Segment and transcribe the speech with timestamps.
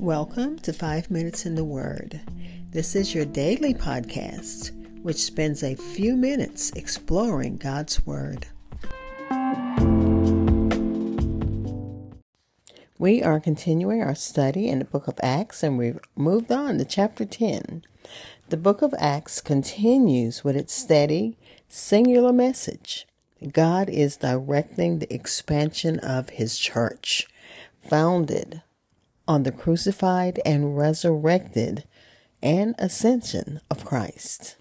[0.00, 2.20] Welcome to Five Minutes in the Word.
[2.70, 4.70] This is your daily podcast,
[5.02, 8.46] which spends a few minutes exploring God's Word.
[12.98, 16.84] We are continuing our study in the book of Acts, and we've moved on to
[16.84, 17.82] chapter 10.
[18.50, 21.38] The book of Acts continues with its steady,
[21.68, 23.06] singular message.
[23.50, 27.26] God is directing the expansion of His church,
[27.80, 28.62] founded
[29.28, 31.84] on the crucified and resurrected
[32.42, 34.56] and ascension of Christ.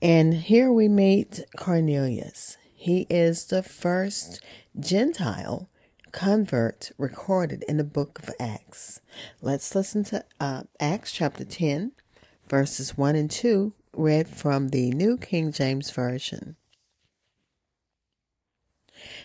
[0.00, 2.56] And here we meet Cornelius.
[2.74, 4.42] He is the first
[4.78, 5.68] Gentile
[6.12, 9.00] convert recorded in the book of Acts.
[9.42, 11.92] Let's listen to uh, Acts chapter 10,
[12.48, 16.56] verses 1 and 2, read from the New King James Version.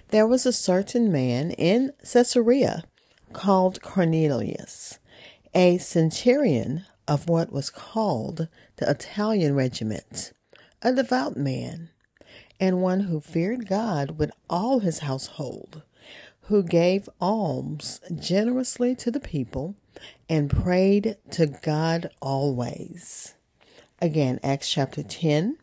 [0.08, 2.84] There was a certain man in Caesarea
[3.34, 5.00] called Cornelius,
[5.54, 10.32] a centurion of what was called the Italian regiment,
[10.82, 11.90] a devout man,
[12.60, 15.84] and one who feared God with all his household,
[16.44, 19.76] who gave alms generously to the people
[20.28, 23.36] and prayed to God always.
[24.02, 25.58] Again, Acts chapter 10,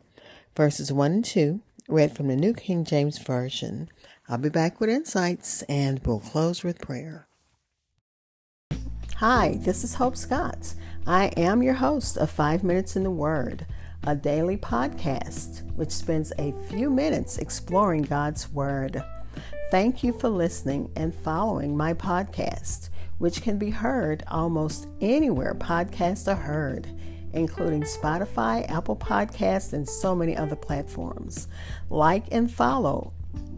[0.57, 3.89] verses 1 and 2, read from the New King James Version.
[4.29, 7.29] I'll be back with insights and we'll close with prayer.
[9.21, 10.75] Hi, this is Hope Scott.
[11.07, 13.65] I am your host of Five Minutes in the Word,
[14.07, 19.03] a daily podcast which spends a few minutes exploring God's Word.
[19.71, 26.31] Thank you for listening and following my podcast, which can be heard almost anywhere podcasts
[26.31, 26.87] are heard,
[27.33, 31.49] including Spotify, Apple Podcasts, and so many other platforms.
[31.89, 33.15] Like and follow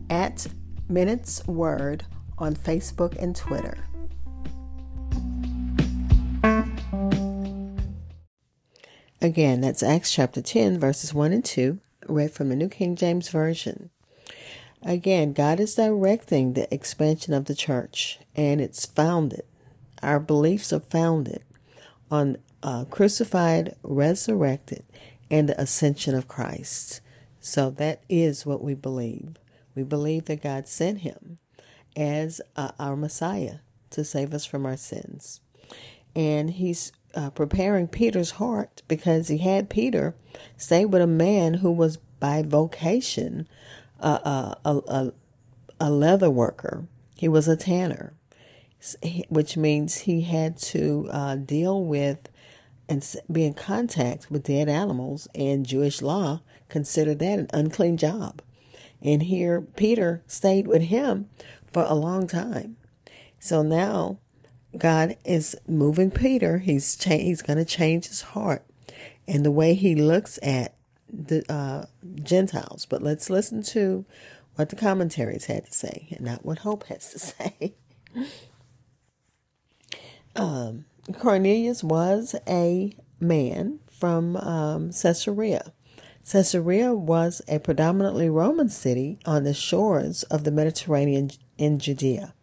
[0.08, 0.46] at
[0.88, 2.04] Minutes Word
[2.38, 3.87] on Facebook and Twitter.
[9.20, 13.30] Again, that's Acts chapter 10, verses 1 and 2, read from the New King James
[13.30, 13.90] Version.
[14.84, 19.42] Again, God is directing the expansion of the church, and it's founded.
[20.04, 21.42] Our beliefs are founded
[22.12, 24.84] on uh, crucified, resurrected,
[25.28, 27.00] and the ascension of Christ.
[27.40, 29.34] So that is what we believe.
[29.74, 31.38] We believe that God sent him
[31.96, 33.56] as uh, our Messiah
[33.90, 35.40] to save us from our sins.
[36.14, 40.14] And he's uh, preparing Peter's heart because he had Peter
[40.56, 43.48] stay with a man who was by vocation
[44.00, 45.12] a, a,
[45.80, 46.86] a leather worker.
[47.16, 48.14] He was a tanner,
[49.28, 52.28] which means he had to uh, deal with
[52.88, 58.40] and be in contact with dead animals, and Jewish law considered that an unclean job.
[59.02, 61.28] And here Peter stayed with him
[61.70, 62.76] for a long time.
[63.38, 64.18] So now
[64.76, 66.58] God is moving Peter.
[66.58, 68.64] He's cha- he's going to change his heart
[69.26, 70.74] and the way he looks at
[71.10, 71.86] the uh,
[72.22, 72.86] Gentiles.
[72.86, 74.04] But let's listen to
[74.56, 77.74] what the commentaries had to say and not what Hope has to say.
[80.36, 80.84] um,
[81.18, 85.72] Cornelius was a man from um, Caesarea.
[86.30, 92.34] Caesarea was a predominantly Roman city on the shores of the Mediterranean in Judea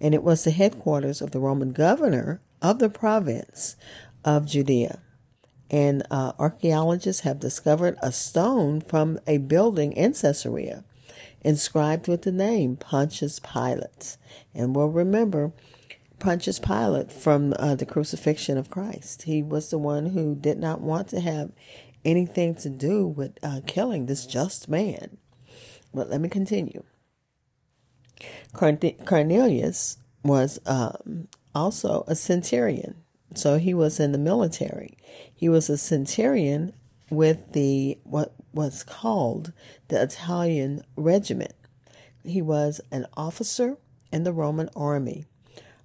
[0.00, 3.76] and it was the headquarters of the Roman governor of the province
[4.24, 5.00] of Judea.
[5.70, 10.84] And uh, archaeologists have discovered a stone from a building in Caesarea
[11.40, 14.16] inscribed with the name Pontius Pilate.
[14.54, 15.52] And we'll remember
[16.18, 19.22] Pontius Pilate from uh, the crucifixion of Christ.
[19.22, 21.52] He was the one who did not want to have
[22.04, 25.18] anything to do with uh, killing this just man.
[25.92, 26.82] But let me continue.
[28.52, 32.96] Cornelius was um, also a centurion,
[33.34, 34.96] so he was in the military.
[35.34, 36.72] He was a centurion
[37.10, 39.52] with the what was called
[39.88, 41.54] the Italian regiment.
[42.24, 43.76] He was an officer
[44.12, 45.26] in the Roman army,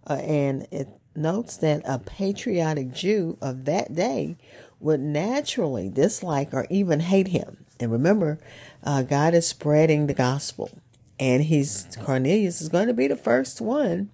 [0.08, 4.38] uh, and it notes that a patriotic Jew of that day
[4.80, 7.66] would naturally dislike or even hate him.
[7.80, 8.40] And remember,
[8.84, 10.72] uh, God is spreading the gospel
[11.20, 14.10] and he's Cornelius is going to be the first one,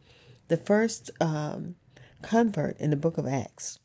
[0.47, 1.75] the first um,
[2.21, 3.79] convert in the book of Acts.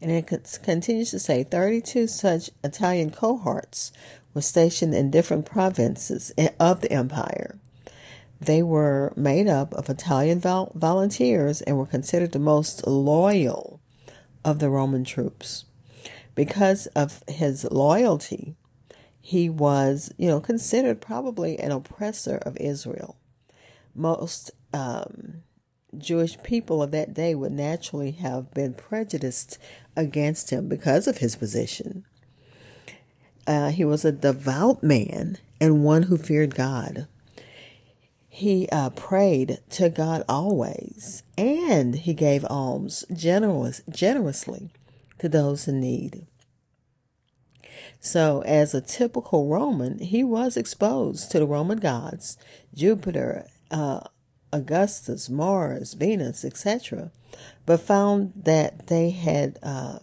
[0.00, 0.26] And it
[0.62, 3.92] continues to say 32 such Italian cohorts
[4.32, 7.58] were stationed in different provinces of the empire.
[8.40, 13.80] They were made up of Italian vol- volunteers and were considered the most loyal
[14.44, 15.64] of the Roman troops.
[16.36, 18.54] Because of his loyalty,
[19.28, 23.18] he was, you know, considered probably an oppressor of Israel.
[23.94, 25.42] Most um,
[25.98, 29.58] Jewish people of that day would naturally have been prejudiced
[29.94, 32.06] against him because of his position.
[33.46, 37.06] Uh, he was a devout man and one who feared God.
[38.30, 44.70] He uh, prayed to God always, and he gave alms generous, generously
[45.18, 46.26] to those in need.
[48.00, 52.36] So, as a typical Roman, he was exposed to the Roman gods,
[52.74, 54.00] Jupiter, uh,
[54.52, 57.10] Augustus, Mars, Venus, etc.,
[57.66, 59.98] but found that they had uh,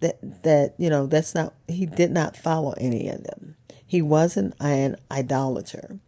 [0.00, 3.56] that that you know that's not he did not follow any of them.
[3.86, 5.98] He wasn't an idolater.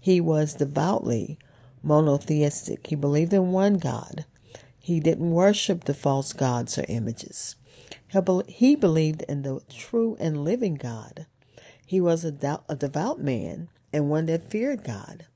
[0.00, 1.38] He was devoutly
[1.82, 2.86] monotheistic.
[2.86, 4.24] He believed in one God.
[4.78, 7.56] He didn't worship the false gods or images.
[8.48, 11.26] He believed in the true and living God.
[11.86, 15.26] He was a, a devout man and one that feared God.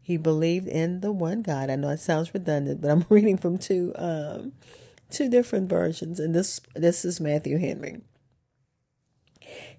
[0.00, 1.70] He believed in the one God.
[1.70, 4.52] I know it sounds redundant, but I'm reading from two um,
[5.10, 8.00] two different versions, and this this is Matthew Henry.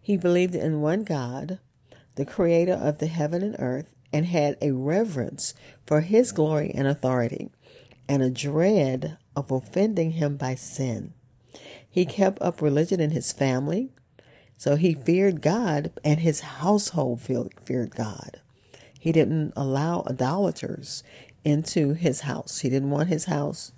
[0.02, 1.60] He believed in one God,
[2.16, 5.54] the creator of the heaven and earth, and had a reverence
[5.86, 7.50] for his glory and authority,
[8.08, 11.14] and a dread of offending him by sin.
[11.94, 13.92] He kept up religion in his family,
[14.58, 18.42] so he feared God, and his household feared God.
[19.00, 21.04] He didn't allow idolaters
[21.46, 22.62] into his house.
[22.62, 23.74] He didn't want his house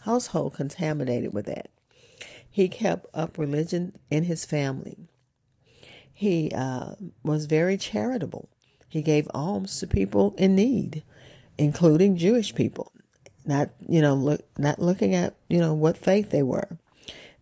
[0.00, 1.70] household contaminated with that.
[2.50, 4.96] He kept up religion in his family.
[6.12, 8.48] He uh, was very charitable.
[8.88, 11.04] He gave alms to people in need,
[11.56, 12.90] including Jewish people.
[13.46, 16.78] Not you know look not looking at you know what faith they were.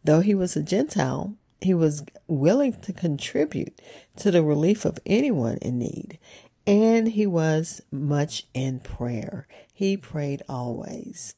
[0.04, 3.80] Though he was a Gentile, he was willing to contribute
[4.16, 6.18] to the relief of anyone in need
[6.66, 9.46] and he was much in prayer.
[9.72, 11.34] He prayed always.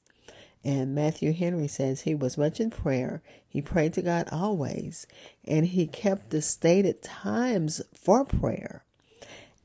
[0.64, 3.22] And Matthew Henry says he was much in prayer.
[3.48, 5.06] He prayed to God always.
[5.46, 8.84] And he kept the stated times for prayer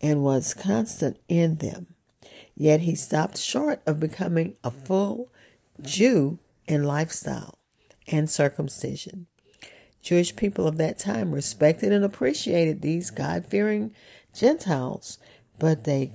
[0.02, 1.88] and was constant in them.
[2.56, 5.30] Yet he stopped short of becoming a full
[5.82, 7.58] Jew in lifestyle
[8.08, 9.28] and circumcision.
[10.02, 13.94] Jewish people of that time respected and appreciated these God fearing
[14.34, 15.20] Gentiles
[15.60, 16.12] but they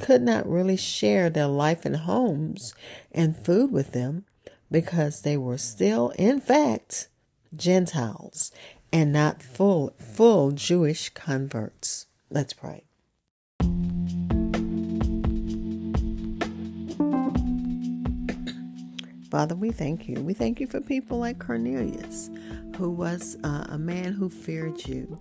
[0.00, 2.74] could not really share their life and homes
[3.12, 4.24] and food with them
[4.70, 7.08] because they were still, in fact,
[7.54, 8.50] Gentiles
[8.92, 12.06] and not full, full Jewish converts.
[12.30, 12.84] Let's pray.
[19.34, 20.14] Father, we thank you.
[20.20, 22.30] We thank you for people like Cornelius,
[22.76, 25.18] who was uh, a man who feared you.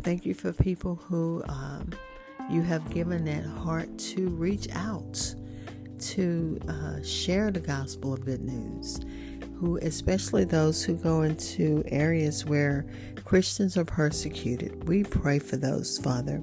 [0.00, 1.90] Thank you for people who um,
[2.48, 5.34] you have given that heart to reach out
[5.98, 9.00] to uh, share the gospel of good news
[9.58, 12.86] who especially those who go into areas where
[13.26, 16.40] christians are persecuted we pray for those father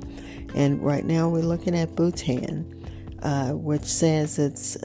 [0.54, 2.72] and right now we're looking at bhutan
[3.24, 4.76] uh, which says it's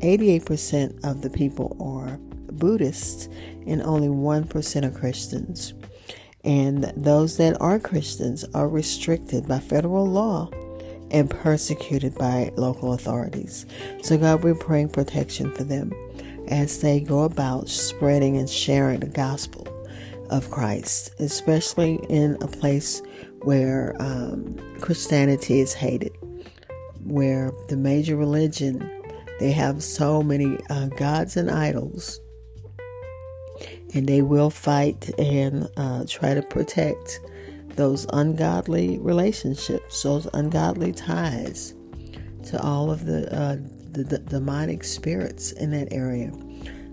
[0.00, 2.18] 88% of the people are
[2.52, 3.28] buddhists
[3.66, 5.74] and only 1% are christians
[6.46, 10.48] and those that are Christians are restricted by federal law
[11.10, 13.66] and persecuted by local authorities.
[14.02, 15.92] So, God, we're praying protection for them
[16.46, 19.66] as they go about spreading and sharing the gospel
[20.30, 23.02] of Christ, especially in a place
[23.42, 26.16] where um, Christianity is hated,
[27.02, 28.88] where the major religion
[29.38, 32.20] they have so many uh, gods and idols
[33.94, 37.20] and they will fight and uh, try to protect
[37.76, 41.74] those ungodly relationships, those ungodly ties
[42.44, 43.56] to all of the, uh,
[43.92, 46.32] the, the demonic spirits in that area.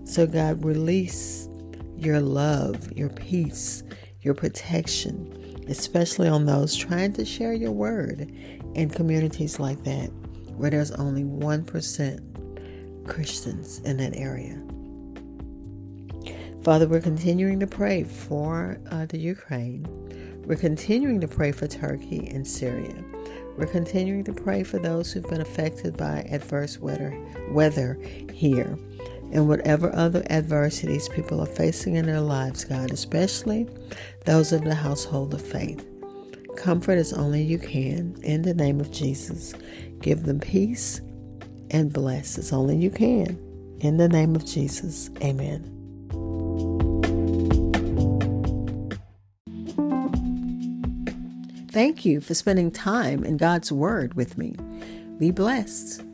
[0.04, 1.48] So, God, release
[1.96, 3.82] your love, your peace,
[4.20, 8.30] your protection, especially on those trying to share your word
[8.74, 10.10] in communities like that
[10.56, 12.33] where there's only 1%
[13.06, 14.60] Christians in that area.
[16.62, 19.86] Father, we're continuing to pray for uh, the Ukraine.
[20.46, 22.94] We're continuing to pray for Turkey and Syria.
[23.56, 27.16] We're continuing to pray for those who've been affected by adverse weather,
[27.50, 27.98] weather
[28.32, 28.78] here
[29.32, 33.68] and whatever other adversities people are facing in their lives, God, especially
[34.24, 35.86] those of the household of faith.
[36.56, 39.54] Comfort as only you can in the name of Jesus.
[40.00, 41.00] Give them peace
[41.74, 43.36] and bless as only you can
[43.80, 45.10] in the name of Jesus.
[45.20, 45.70] Amen.
[51.72, 54.54] Thank you for spending time in God's Word with me.
[55.18, 56.04] Be blessed.